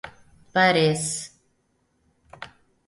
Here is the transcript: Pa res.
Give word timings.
Pa 0.53 0.63
res. 0.77 1.05